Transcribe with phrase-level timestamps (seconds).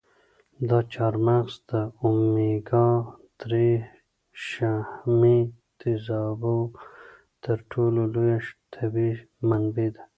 [0.69, 1.71] دا چهارمغز د
[2.03, 2.87] اومیګا
[3.41, 3.71] درې
[4.47, 5.39] شحمي
[5.79, 6.57] تېزابو
[7.43, 8.37] تر ټولو لویه
[8.73, 9.15] طبیعي
[9.49, 10.01] منبع ده.